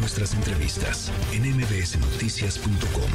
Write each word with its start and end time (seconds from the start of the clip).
nuestras 0.00 0.32
entrevistas 0.32 1.12
en 1.36 1.44
mbsnoticias.com. 1.44 3.12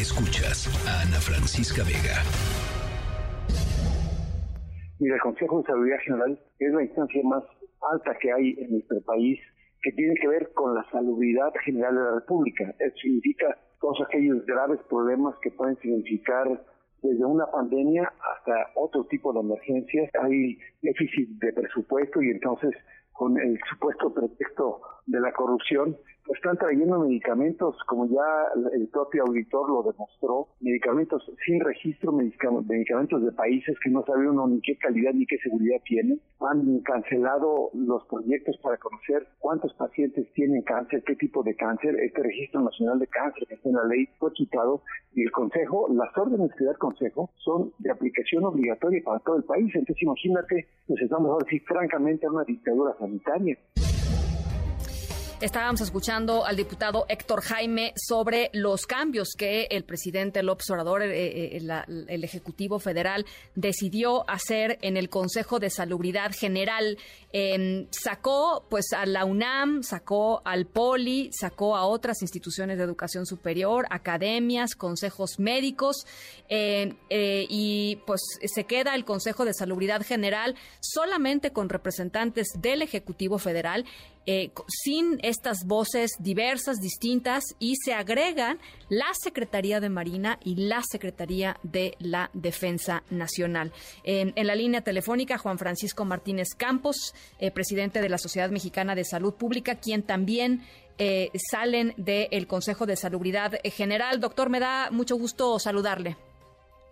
Escuchas 0.00 0.64
a 0.88 1.04
Ana 1.04 1.20
Francisca 1.20 1.84
Vega. 1.84 2.24
Mira, 4.98 5.16
el 5.16 5.20
Consejo 5.20 5.60
de 5.60 5.66
Salud 5.66 5.88
General 6.02 6.40
es 6.58 6.72
la 6.72 6.82
instancia 6.82 7.20
más 7.24 7.44
alta 7.92 8.16
que 8.18 8.32
hay 8.32 8.56
en 8.58 8.72
nuestro 8.72 9.00
país 9.02 9.38
que 9.82 9.92
tiene 9.92 10.14
que 10.14 10.28
ver 10.28 10.52
con 10.54 10.74
la 10.74 10.88
salubridad 10.90 11.52
general 11.64 11.94
de 11.96 12.00
la 12.00 12.14
República. 12.14 12.74
Eso 12.78 12.96
significa 13.02 13.58
todos 13.80 14.00
aquellos 14.08 14.46
graves 14.46 14.80
problemas 14.88 15.34
que 15.42 15.50
pueden 15.50 15.76
significar 15.80 16.48
desde 17.02 17.24
una 17.26 17.44
pandemia 17.50 18.10
hasta 18.32 18.70
otro 18.76 19.04
tipo 19.04 19.34
de 19.34 19.40
emergencias. 19.40 20.08
Hay 20.22 20.56
déficit 20.80 21.28
de 21.40 21.52
presupuesto 21.52 22.22
y 22.22 22.30
entonces 22.30 22.72
con 23.12 23.38
el 23.38 23.58
supuesto 23.68 24.14
pretexto 24.14 24.80
de 25.06 25.20
la 25.20 25.32
corrupción, 25.32 25.96
pues 26.24 26.38
están 26.38 26.56
trayendo 26.56 27.00
medicamentos, 27.00 27.76
como 27.86 28.06
ya 28.06 28.22
el 28.72 28.88
propio 28.88 29.24
auditor 29.24 29.68
lo 29.68 29.82
demostró, 29.82 30.48
medicamentos 30.60 31.22
sin 31.44 31.60
registro, 31.60 32.12
medicamentos 32.12 33.24
de 33.24 33.32
países 33.32 33.76
que 33.82 33.90
no 33.90 34.04
sabe 34.04 34.28
uno 34.28 34.46
ni 34.46 34.60
qué 34.60 34.76
calidad 34.76 35.12
ni 35.14 35.26
qué 35.26 35.38
seguridad 35.38 35.80
tienen. 35.84 36.20
Han 36.40 36.78
cancelado 36.80 37.70
los 37.74 38.06
proyectos 38.06 38.56
para 38.62 38.76
conocer 38.76 39.26
cuántos 39.40 39.74
pacientes 39.74 40.32
tienen 40.34 40.62
cáncer, 40.62 41.02
qué 41.04 41.16
tipo 41.16 41.42
de 41.42 41.56
cáncer. 41.56 41.96
Este 42.00 42.22
registro 42.22 42.60
nacional 42.60 43.00
de 43.00 43.08
cáncer 43.08 43.46
que 43.48 43.54
está 43.54 43.68
en 43.68 43.74
la 43.74 43.84
ley 43.84 44.08
fue 44.18 44.32
quitado 44.32 44.82
y 45.14 45.22
el 45.22 45.32
Consejo, 45.32 45.88
las 45.92 46.16
órdenes 46.16 46.52
que 46.56 46.64
da 46.64 46.72
el 46.72 46.78
Consejo 46.78 47.30
son 47.38 47.72
de 47.78 47.90
aplicación 47.90 48.44
obligatoria 48.44 49.02
para 49.04 49.18
todo 49.20 49.36
el 49.36 49.44
país. 49.44 49.74
Entonces 49.74 50.02
imagínate, 50.02 50.68
pues 50.86 51.02
estamos 51.02 51.30
ahora 51.30 51.46
sí 51.50 51.58
francamente 51.60 52.26
en 52.26 52.32
una 52.32 52.44
dictadura 52.44 52.94
sanitaria. 52.98 53.58
Estábamos 55.42 55.80
escuchando 55.80 56.46
al 56.46 56.54
diputado 56.54 57.04
Héctor 57.08 57.42
Jaime 57.42 57.94
sobre 57.96 58.48
los 58.52 58.86
cambios 58.86 59.30
que 59.36 59.66
el 59.72 59.82
presidente 59.82 60.40
López 60.40 60.70
Obrador, 60.70 61.02
eh, 61.02 61.56
eh, 61.56 61.84
el 62.06 62.22
Ejecutivo 62.22 62.78
Federal, 62.78 63.26
decidió 63.56 64.24
hacer 64.30 64.78
en 64.82 64.96
el 64.96 65.08
Consejo 65.08 65.58
de 65.58 65.68
Salubridad 65.68 66.30
General. 66.30 66.96
sacó 67.90 68.66
pues 68.70 68.92
a 68.92 69.04
la 69.04 69.24
UNAM, 69.24 69.82
sacó 69.82 70.42
al 70.44 70.66
POLI, 70.66 71.30
sacó 71.32 71.74
a 71.74 71.86
otras 71.86 72.22
instituciones 72.22 72.78
de 72.78 72.84
educación 72.84 73.26
superior, 73.26 73.86
academias, 73.90 74.76
consejos 74.76 75.40
médicos 75.40 76.06
eh, 76.48 76.94
y 77.08 77.96
pues 78.06 78.20
se 78.44 78.62
queda 78.62 78.94
el 78.94 79.04
Consejo 79.04 79.44
de 79.44 79.54
Salubridad 79.54 80.02
General 80.02 80.54
solamente 80.78 81.50
con 81.50 81.68
representantes 81.68 82.46
del 82.60 82.82
Ejecutivo 82.82 83.38
Federal 83.38 83.84
eh, 84.26 84.50
sin 84.68 85.18
estas 85.22 85.66
voces 85.66 86.12
diversas, 86.18 86.80
distintas, 86.80 87.44
y 87.58 87.76
se 87.76 87.94
agregan 87.94 88.58
la 88.88 89.12
Secretaría 89.14 89.80
de 89.80 89.88
Marina 89.88 90.38
y 90.44 90.56
la 90.56 90.82
Secretaría 90.82 91.56
de 91.62 91.96
la 91.98 92.30
Defensa 92.32 93.02
Nacional. 93.10 93.72
en 94.04 94.46
la 94.46 94.54
línea 94.54 94.82
telefónica, 94.82 95.38
Juan 95.38 95.58
Francisco 95.58 96.04
Martínez 96.04 96.54
Campos, 96.56 97.14
eh, 97.38 97.50
presidente 97.50 98.00
de 98.00 98.08
la 98.08 98.18
Sociedad 98.18 98.50
Mexicana 98.50 98.94
de 98.94 99.04
Salud 99.04 99.34
Pública, 99.34 99.76
quien 99.76 100.02
también 100.02 100.62
eh, 100.98 101.30
salen 101.34 101.94
del 101.96 102.46
Consejo 102.46 102.86
de 102.86 102.96
Salubridad 102.96 103.52
General. 103.64 104.20
Doctor, 104.20 104.50
me 104.50 104.60
da 104.60 104.90
mucho 104.90 105.16
gusto 105.16 105.58
saludarle. 105.58 106.16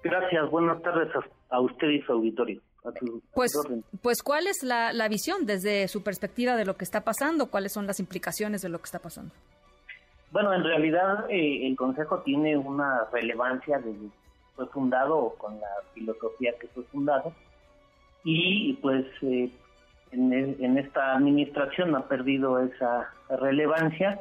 Gracias, 0.03 0.51
buenas 0.51 0.81
tardes 0.83 1.09
a 1.51 1.61
usted 1.61 1.89
y 1.89 2.03
su 2.03 2.13
auditorio 2.13 2.61
pues, 3.35 3.53
pues, 4.03 4.23
¿cuál 4.23 4.47
es 4.47 4.63
la, 4.63 5.09
visión 5.09 5.47
desde 5.47 5.89
su 5.89 6.03
perspectiva 6.03 6.57
de 6.57 6.65
lo 6.65 6.77
que 6.77 6.85
está 6.85 7.03
pasando? 7.03 7.47
¿Cuáles 7.51 7.73
son 7.73 7.87
las 7.87 8.01
implicaciones 8.01 8.63
de 8.63 8.69
lo 8.69 8.79
que 8.79 8.85
está 8.85 8.99
pasando? 8.99 9.35
Bueno, 10.31 10.55
en 10.55 10.65
realidad 10.65 11.27
eh, 11.29 11.67
el 11.67 11.77
Consejo 11.77 12.21
tiene 12.21 12.57
una 12.57 13.05
relevancia 13.13 13.79
desde 13.79 14.09
fue 14.55 14.67
fundado 14.69 15.35
con 15.39 15.59
la 15.59 15.69
filosofía 15.95 16.53
que 16.61 16.69
fue 16.69 16.83
fundado 16.85 17.33
y 18.25 18.75
pues 18.75 19.07
eh, 19.23 19.51
en, 20.13 20.33
en, 20.33 20.77
esta 20.77 21.15
administración 21.15 21.95
ha 21.95 22.07
perdido 22.07 22.59
esa 22.59 23.09
relevancia, 23.41 24.21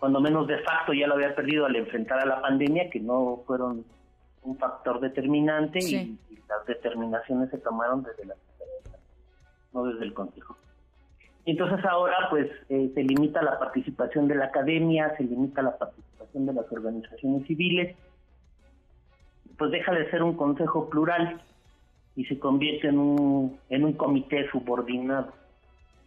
cuando 0.00 0.20
menos 0.20 0.48
de 0.48 0.58
facto 0.58 0.92
ya 0.92 1.06
lo 1.06 1.14
había 1.14 1.34
perdido 1.34 1.66
al 1.66 1.76
enfrentar 1.76 2.18
a 2.18 2.26
la 2.26 2.40
pandemia, 2.40 2.90
que 2.90 2.98
no 2.98 3.42
fueron 3.46 3.84
un 4.42 4.56
factor 4.58 5.00
determinante 5.00 5.78
y, 5.78 6.18
las 6.48 6.64
determinaciones 6.64 7.50
se 7.50 7.58
tomaron 7.58 8.02
desde 8.02 8.24
la 8.24 8.34
no 9.74 9.84
desde 9.84 10.06
el 10.06 10.14
Consejo. 10.14 10.56
Entonces 11.44 11.84
ahora 11.84 12.16
pues 12.30 12.50
eh, 12.70 12.90
se 12.94 13.02
limita 13.02 13.42
la 13.42 13.58
participación 13.58 14.28
de 14.28 14.34
la 14.34 14.46
academia, 14.46 15.14
se 15.18 15.24
limita 15.24 15.60
la 15.60 15.76
participación 15.76 16.46
de 16.46 16.54
las 16.54 16.70
organizaciones 16.72 17.46
civiles, 17.46 17.96
pues 19.58 19.70
deja 19.70 19.92
de 19.92 20.10
ser 20.10 20.22
un 20.22 20.36
consejo 20.36 20.88
plural 20.88 21.40
y 22.16 22.24
se 22.24 22.38
convierte 22.38 22.88
en 22.88 22.98
un, 22.98 23.58
en 23.70 23.84
un 23.84 23.92
comité 23.92 24.48
subordinado 24.50 25.32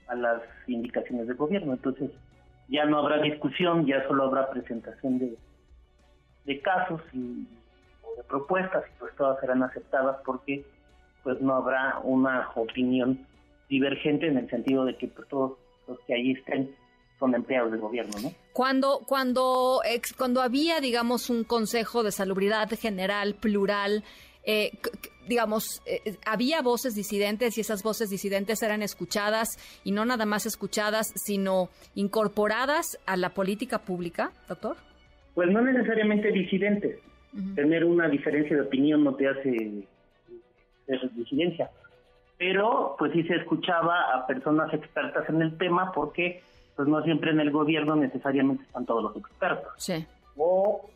a 0.08 0.16
las 0.16 0.42
indicaciones 0.68 1.28
del 1.28 1.38
gobierno. 1.38 1.74
Entonces 1.74 2.12
ya 2.68 2.86
no 2.86 3.00
habrá 3.00 3.22
discusión, 3.22 3.86
ya 3.86 4.06
solo 4.08 4.26
habrá 4.26 4.50
presentación 4.50 5.20
de, 5.20 5.38
de 6.46 6.62
casos 6.62 7.02
y 7.14 7.48
de 8.18 8.24
propuestas 8.24 8.84
y 8.88 9.00
pues 9.00 9.16
todas 9.16 9.40
serán 9.40 9.64
aceptadas 9.64 10.18
porque 10.26 10.66
pues 11.24 11.40
no 11.42 11.56
habrá 11.56 12.00
una 12.04 12.50
opinión 12.56 13.26
divergente 13.70 14.28
en 14.28 14.38
el 14.38 14.50
sentido 14.50 14.86
de 14.86 14.98
que 14.98 15.08
pues, 15.08 15.28
todos 15.28 15.54
los 15.88 16.00
que 16.02 16.14
allí 16.14 16.32
estén 16.32 16.76
son 17.20 17.36
empleados 17.36 17.72
del 17.72 17.80
gobierno, 17.80 18.14
¿no? 18.22 18.32
Cuando 18.54 19.00
cuando 19.06 19.82
cuando 20.18 20.42
había 20.42 20.80
digamos 20.80 21.30
un 21.30 21.44
consejo 21.44 22.04
de 22.04 22.12
salubridad 22.12 22.70
general 22.72 23.36
plural 23.36 24.04
eh, 24.44 24.72
digamos, 25.28 25.82
eh, 25.86 26.16
había 26.26 26.62
voces 26.62 26.96
disidentes 26.96 27.58
y 27.58 27.62
esas 27.62 27.84
voces 27.84 28.10
disidentes 28.10 28.64
eran 28.64 28.82
escuchadas 28.82 29.50
y 29.84 29.92
no 29.92 30.04
nada 30.06 30.26
más 30.26 30.46
escuchadas, 30.46 31.14
sino 31.16 31.70
incorporadas 31.96 33.00
a 33.06 33.18
la 33.18 33.30
política 33.30 33.80
pública, 33.80 34.32
doctor? 34.48 34.78
Pues 35.36 35.50
no 35.50 35.62
necesariamente 35.62 36.32
disidentes. 36.32 37.00
Tener 37.56 37.86
una 37.86 38.10
diferencia 38.10 38.56
de 38.56 38.64
opinión 38.64 39.04
no 39.04 39.16
te 39.16 39.28
hace 39.28 39.88
ser 40.86 41.12
disidencia. 41.14 41.70
Pero 42.38 42.96
pues 42.98 43.14
sí 43.14 43.24
se 43.24 43.36
escuchaba 43.36 44.16
a 44.16 44.28
personas 44.28 44.74
expertas 44.74 45.30
en 45.30 45.42
el 45.42 45.58
tema 45.58 45.92
porque 45.94 46.42
pues 46.76 46.88
no 46.88 47.02
siempre 47.04 47.32
en 47.32 47.40
el 47.40 47.52
gobierno 47.52 47.96
necesariamente 47.96 48.64
están 48.64 48.86
todos 48.86 49.04
los 49.04 49.16
expertos. 49.16 49.72
Sí. 49.78 50.06
O 50.36 50.90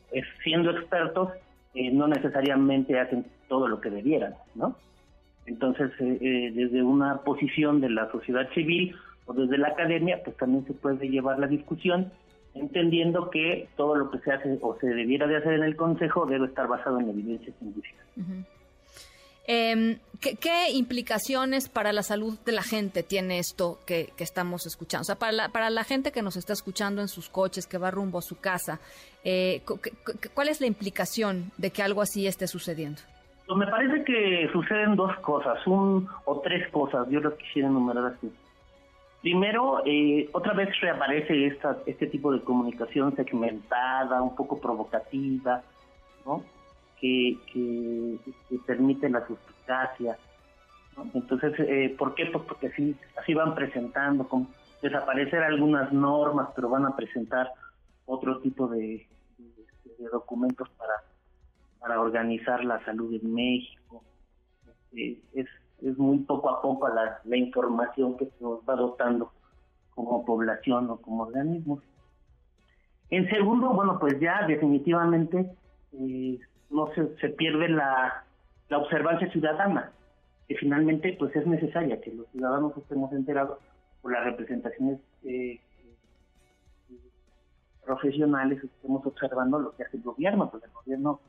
siendo 0.43 0.71
expertos 0.71 1.29
eh, 1.73 1.91
no 1.91 2.07
necesariamente 2.07 2.99
hacen 2.99 3.25
todo 3.47 3.67
lo 3.67 3.81
que 3.81 3.89
debieran, 3.89 4.33
¿no? 4.55 4.75
Entonces, 5.45 5.91
eh, 5.99 6.17
eh, 6.21 6.51
desde 6.55 6.81
una 6.81 7.17
posición 7.17 7.81
de 7.81 7.89
la 7.89 8.09
sociedad 8.11 8.49
civil 8.53 8.95
o 9.25 9.33
desde 9.33 9.57
la 9.57 9.69
academia, 9.69 10.21
pues 10.23 10.35
también 10.37 10.65
se 10.65 10.73
puede 10.73 11.07
llevar 11.07 11.37
la 11.37 11.47
discusión 11.47 12.11
entendiendo 12.55 13.29
que 13.29 13.67
todo 13.75 13.95
lo 13.95 14.09
que 14.09 14.19
se 14.19 14.31
hace 14.31 14.57
o 14.61 14.77
se 14.79 14.87
debiera 14.87 15.27
de 15.27 15.37
hacer 15.37 15.53
en 15.53 15.63
el 15.63 15.75
Consejo 15.75 16.25
debe 16.25 16.47
estar 16.47 16.67
basado 16.67 16.99
en 16.99 17.09
evidencia 17.09 17.53
científica. 17.59 18.03
Em, 19.47 19.99
¿qué, 20.19 20.71
implicaciones 20.73 21.69
para 21.69 21.93
la 21.93 22.01
salud 22.01 22.39
de 22.45 22.51
la 22.51 22.63
gente 22.63 23.03
tiene 23.03 23.37
esto 23.37 23.79
que, 23.85 24.11
estamos 24.17 24.65
escuchando? 24.65 25.01
O 25.01 25.05
sea, 25.05 25.15
para 25.15 25.31
la, 25.31 25.49
para 25.49 25.69
la 25.69 25.83
gente 25.83 26.11
que 26.11 26.23
nos 26.23 26.35
está 26.35 26.53
escuchando 26.53 27.01
en 27.01 27.07
sus 27.07 27.29
coches, 27.29 27.67
que 27.67 27.77
va 27.77 27.91
rumbo 27.91 28.17
a 28.17 28.23
su 28.23 28.39
casa, 28.39 28.79
eh, 29.23 29.61
¿cuál 30.33 30.49
es 30.49 30.61
la 30.61 30.67
implicación 30.67 31.51
de 31.57 31.69
que 31.69 31.83
algo 31.83 32.01
así 32.01 32.25
esté 32.25 32.47
sucediendo? 32.47 33.01
Pues 33.45 33.59
me 33.59 33.67
parece 33.67 34.03
que 34.03 34.49
suceden 34.51 34.95
dos 34.95 35.15
cosas, 35.19 35.65
un 35.67 36.07
o 36.25 36.39
tres 36.39 36.67
cosas, 36.71 37.07
yo 37.09 37.19
lo 37.19 37.37
quisiera 37.37 37.67
enumerar 37.67 38.05
así. 38.05 38.31
Primero, 39.25 39.81
eh, 39.87 40.29
otra 40.33 40.53
vez 40.53 40.69
reaparece 40.79 41.47
esta, 41.47 41.79
este 41.87 42.05
tipo 42.05 42.31
de 42.31 42.41
comunicación 42.41 43.15
segmentada, 43.15 44.21
un 44.21 44.35
poco 44.35 44.61
provocativa, 44.61 45.63
¿no? 46.27 46.43
que, 47.01 48.19
permite 48.67 49.09
la 49.09 49.25
suspicacia. 49.25 50.15
Entonces, 51.15 51.53
eh, 51.57 51.95
¿por 51.97 52.13
qué? 52.13 52.27
Pues 52.27 52.43
porque 52.43 52.67
así, 52.67 53.33
van 53.33 53.55
presentando, 53.55 54.27
como 54.27 54.47
desaparecer 54.83 55.41
algunas 55.41 55.91
normas, 55.91 56.49
pero 56.55 56.69
van 56.69 56.85
a 56.85 56.95
presentar 56.95 57.49
otro 58.05 58.41
tipo 58.41 58.67
de, 58.67 59.07
documentos 60.11 60.69
para, 60.77 61.01
para 61.79 61.99
organizar 61.99 62.63
la 62.63 62.79
salud 62.85 63.11
en 63.11 63.33
México. 63.33 64.03
Eh, 64.95 65.17
es 65.33 65.47
es 65.85 65.97
muy 65.97 66.19
poco 66.19 66.49
a 66.49 66.61
poco 66.61 66.87
la, 66.89 67.21
información 67.37 68.17
que 68.17 68.25
se 68.25 68.43
nos 68.43 68.59
va 68.67 68.75
dotando 68.75 69.31
como 69.93 70.25
población 70.25 70.89
o 70.89 70.97
como 70.97 71.23
organismos. 71.23 71.83
En 73.09 73.29
segundo, 73.29 73.69
bueno, 73.73 73.99
pues 73.99 74.19
ya 74.19 74.45
definitivamente 74.47 75.55
eh, 75.93 76.39
no 76.69 76.91
se, 76.93 77.15
se 77.17 77.29
pierde 77.29 77.69
la, 77.69 78.23
observancia 78.71 79.31
ciudadana, 79.31 79.91
que 80.47 80.55
finalmente 80.55 81.15
pues 81.19 81.35
es 81.35 81.45
necesaria 81.45 82.01
que 82.01 82.11
los 82.11 82.27
ciudadanos 82.29 82.75
estemos 82.75 83.11
enterados 83.13 83.59
por 84.01 84.11
las 84.11 84.25
representaciones 84.25 84.99
eh, 85.23 85.59
profesionales 87.85 88.63
estemos 88.63 89.05
observando 89.05 89.59
lo 89.59 89.75
que 89.75 89.83
hace 89.83 89.97
el 89.97 90.03
gobierno, 90.03 90.49
pues 90.49 90.63
el 90.63 90.71
gobierno 90.71 91.19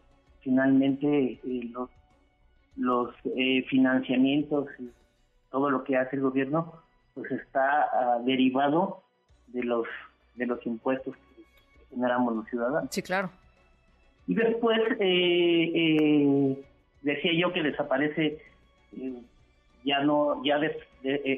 finalmente 0.40 1.40
eh, 1.44 1.70
los, 1.70 1.90
los 2.76 3.14
eh, 3.36 3.64
financiamientos 3.68 4.68
y 4.78 4.90
todo 5.50 5.70
lo 5.70 5.84
que 5.84 5.96
hace 5.96 6.16
el 6.16 6.22
gobierno 6.22 6.74
pues 7.14 7.30
está 7.30 7.82
ah, 7.82 8.18
derivado 8.24 9.02
de 9.48 9.62
los 9.62 9.86
de 10.34 10.46
los 10.46 10.64
impuestos 10.66 11.14
que 11.16 11.42
generamos 11.90 12.36
los 12.36 12.46
ciudadanos. 12.48 12.90
Sí, 12.90 13.02
claro. 13.02 13.30
Y 14.26 14.34
después 14.34 14.80
eh, 15.00 16.64
decía 17.02 17.32
yo 17.34 17.52
que 17.52 17.62
desaparece 17.62 18.42
ya 19.84 20.00
no 20.02 20.44
ya 20.44 20.58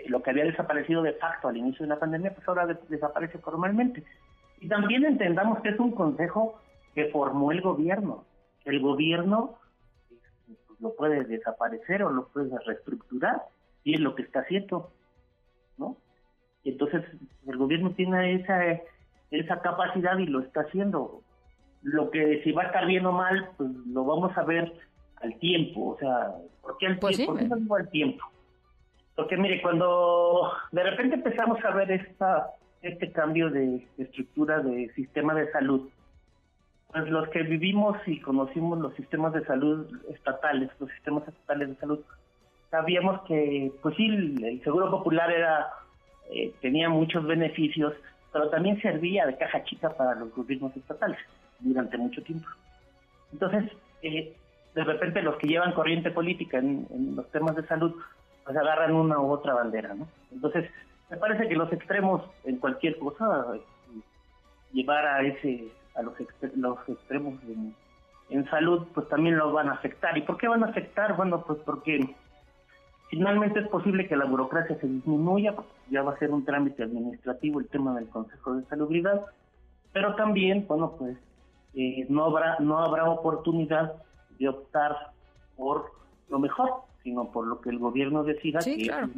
lo 0.09 0.23
que 0.23 0.31
había 0.31 0.45
desaparecido 0.45 1.03
de 1.03 1.13
facto 1.13 1.49
al 1.49 1.57
inicio 1.57 1.85
de 1.85 1.91
la 1.91 2.01
pandemia 2.01 2.35
pues 2.35 2.49
ahora 2.49 2.67
desaparece 2.89 3.39
formalmente 3.39 4.03
y 4.61 4.69
también 4.69 5.05
entendamos 5.05 5.61
que 5.61 5.71
es 5.71 5.79
un 5.79 5.93
consejo 5.93 6.59
que 6.95 7.07
formó 7.07 7.53
el 7.53 7.61
gobierno. 7.61 8.25
El 8.65 8.81
gobierno 8.81 9.55
lo 10.81 10.95
puede 10.95 11.25
desaparecer 11.25 12.03
o 12.03 12.11
lo 12.11 12.29
puede 12.29 12.57
reestructurar 12.67 13.43
y 13.85 13.95
es 13.95 14.01
lo 14.01 14.15
que 14.15 14.23
está 14.23 14.41
haciendo, 14.41 14.93
¿no? 15.77 15.97
Entonces 16.65 17.05
el 17.47 17.57
gobierno 17.57 17.93
tiene 17.93 18.35
esa 18.35 18.81
esa 19.31 19.61
capacidad 19.61 20.19
y 20.19 20.27
lo 20.27 20.41
está 20.41 20.63
haciendo. 20.63 21.23
Lo 21.83 22.11
que 22.11 22.43
si 22.43 22.53
va 22.53 22.63
a 22.63 22.67
estar 22.67 22.87
bien 22.87 23.07
o 23.07 23.13
mal, 23.13 23.51
pues 23.57 23.71
lo 23.87 24.05
vamos 24.05 24.37
a 24.37 24.43
ver 24.43 24.73
al 25.17 25.39
tiempo, 25.39 25.91
o 25.91 25.99
sea, 25.99 26.33
¿por 26.63 26.79
qué 26.79 26.87
al 26.87 26.99
pues 26.99 27.17
tiempo? 27.17 27.35
¿Por 27.35 27.43
qué 27.43 27.49
no 27.49 27.75
al 27.75 27.91
tiempo? 27.91 28.25
Porque 29.17 29.37
mire, 29.37 29.61
cuando 29.63 30.53
de 30.71 30.83
repente 30.83 31.17
empezamos 31.17 31.63
a 31.65 31.71
ver 31.71 31.91
esta 31.91 32.55
este 32.83 33.11
cambio 33.11 33.51
de, 33.51 33.87
estructura 33.99 34.61
de 34.61 34.93
sistema 34.95 35.35
de 35.35 35.51
salud, 35.51 35.89
pues 36.91 37.09
los 37.09 37.29
que 37.29 37.43
vivimos 37.43 37.97
y 38.07 38.21
conocimos 38.21 38.79
los 38.79 38.95
sistemas 38.95 39.33
de 39.33 39.45
salud 39.45 39.87
estatales, 40.11 40.71
los 40.81 40.91
sistemas 40.91 41.27
estatales 41.29 41.69
de 41.69 41.77
salud, 41.77 42.01
sabíamos 42.71 43.21
que, 43.23 43.73
pues 43.83 43.95
sí, 43.97 44.07
el 44.07 44.61
seguro 44.63 44.91
popular 44.91 45.31
era 45.31 45.69
eh, 46.31 46.53
tenía 46.61 46.89
muchos 46.89 47.27
beneficios, 47.27 47.95
pero 48.33 48.51
también 48.51 48.81
servía 48.81 49.27
de 49.27 49.37
caja 49.37 49.65
chica 49.65 49.91
para 49.91 50.15
los 50.15 50.35
gobiernos 50.35 50.77
estatales 50.77 51.19
durante 51.61 51.97
mucho 51.97 52.23
tiempo. 52.23 52.47
Entonces, 53.33 53.71
eh, 54.03 54.35
de 54.75 54.85
repente 54.85 55.23
los 55.23 55.37
que 55.37 55.49
llevan 55.49 55.73
corriente 55.73 56.11
política 56.11 56.59
en, 56.59 56.87
los 57.17 57.31
temas 57.31 57.57
de 57.57 57.67
salud, 57.67 57.95
pues 58.45 58.57
agarran 58.57 58.95
una 58.95 59.19
u 59.19 59.31
otra 59.31 59.55
bandera, 59.55 59.95
¿no? 59.95 60.07
Entonces, 60.31 60.71
me 61.11 61.17
parece 61.17 61.49
que 61.49 61.57
los 61.57 61.73
extremos 61.73 62.23
en 62.45 62.59
cualquier 62.59 62.99
cosa 62.99 63.47
llevar 64.73 65.07
a 65.07 65.23
ese 65.23 65.69
a 65.95 66.03
los, 66.03 66.15
los 66.57 66.89
extremos 66.89 67.35
en, 67.45 67.75
salud 68.51 68.87
pues 68.95 69.09
también 69.09 69.39
los 69.39 69.53
van 69.53 69.69
a 69.69 69.73
afectar. 69.73 70.17
Y 70.17 70.23
por 70.23 70.37
qué 70.37 70.49
van 70.49 70.63
a 70.63 70.69
afectar 70.69 71.17
bueno 71.17 71.45
pues 71.47 71.59
porque 71.65 72.15
finalmente 73.09 73.61
es 73.61 73.69
posible 73.69 74.07
que 74.07 74.17
la 74.17 74.27
burocracia 74.27 74.79
se 74.79 74.87
disminuya 74.87 75.55
ya 75.91 76.03
va 76.03 76.13
a 76.13 76.19
ser 76.19 76.31
un 76.31 76.45
trámite 76.45 76.83
administrativo 76.83 77.61
el 77.61 77.69
tema 77.69 77.95
del 77.95 78.09
Consejo 78.09 78.55
de 78.55 78.65
Salubridad 78.67 79.23
pero 79.93 80.15
también 80.15 80.67
bueno 80.69 80.95
pues 80.99 81.17
eh, 81.75 82.07
no 82.11 82.27
habrá 82.27 82.59
no 82.61 82.79
habrá 82.79 83.09
oportunidad 83.09 83.95
de 84.39 84.49
optar 84.49 84.95
por 85.57 85.91
lo 86.29 86.39
mejor 86.39 86.88
sino 87.03 87.31
por 87.31 87.47
lo 87.47 87.61
que 87.61 87.71
el 87.71 87.79
gobierno 87.79 88.25
decida 88.25 88.61
sí, 88.61 88.85
claro 88.85 89.11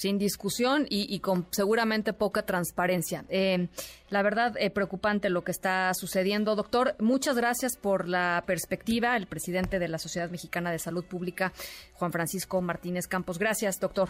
sin 0.00 0.16
discusión 0.16 0.86
y, 0.88 1.18
con 1.20 1.44
seguramente 1.50 2.14
poca 2.14 2.46
transparencia. 2.46 3.26
Eh, 3.28 3.68
la 4.08 4.22
verdad, 4.22 4.54
eh, 4.58 4.70
preocupante 4.70 5.28
lo 5.28 5.44
que 5.44 5.50
está 5.50 5.92
sucediendo. 5.92 6.56
Doctor, 6.56 6.94
muchas 7.00 7.36
gracias 7.36 7.76
por 7.76 8.08
la 8.08 8.42
perspectiva. 8.46 9.14
El 9.14 9.26
presidente 9.26 9.78
de 9.78 9.88
la 9.88 9.98
Sociedad 9.98 10.30
Mexicana 10.30 10.72
de 10.72 10.78
Salud 10.78 11.04
Pública, 11.04 11.52
Juan 11.92 12.12
Francisco 12.12 12.62
Martínez 12.62 13.06
Campos. 13.08 13.38
Gracias, 13.38 13.78
doctor. 13.78 14.08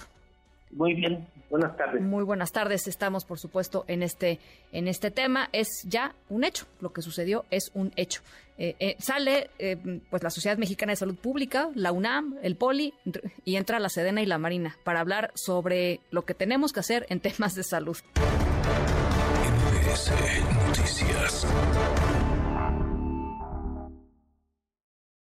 Muy 0.73 0.95
bien, 0.95 1.27
buenas 1.49 1.77
tardes. 1.77 2.01
Muy 2.01 2.23
buenas 2.23 2.53
tardes. 2.53 2.87
Estamos, 2.87 3.25
por 3.25 3.39
supuesto, 3.39 3.85
en 3.89 4.03
este 4.03 4.39
en 4.73 4.87
este 4.87 5.11
tema. 5.11 5.49
Es 5.53 5.85
ya 5.89 6.15
un 6.29 6.45
hecho. 6.45 6.67
Lo 6.81 6.93
que 6.93 7.03
sucedió 7.03 7.45
es 7.51 7.73
un 7.75 7.93
hecho. 7.97 8.23
Eh, 8.57 8.77
eh, 8.79 8.97
sale, 8.99 9.51
eh, 9.59 9.79
pues, 10.11 10.23
la 10.23 10.29
Sociedad 10.31 10.59
Mexicana 10.59 10.93
de 10.93 10.97
Salud 10.97 11.17
Pública, 11.17 11.71
la 11.75 11.93
UNAM, 11.93 12.37
el 12.43 12.57
POLI 12.57 12.93
y 13.45 13.57
entra 13.57 13.79
la 13.81 13.89
Sedena 13.89 14.21
y 14.21 14.27
la 14.27 14.37
Marina 14.37 14.77
para 14.85 15.01
hablar 15.01 15.33
sobre 15.35 16.01
lo 16.11 16.27
que 16.27 16.35
tenemos 16.35 16.73
que 16.73 16.81
hacer 16.81 17.07
en 17.09 17.21
temas 17.21 17.55
de 17.55 17.63
salud. 17.63 17.97
Noticias. 20.69 21.47